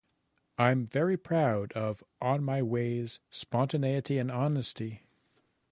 I'm 0.57 0.87
very 0.87 1.15
proud 1.15 1.73
of 1.73 2.03
On 2.21 2.43
My 2.43 2.63
Way's 2.63 3.19
spontaneity 3.29 4.17
and 4.17 4.31
honesty. 4.31 5.03